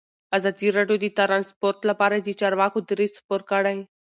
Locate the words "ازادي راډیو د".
0.37-1.05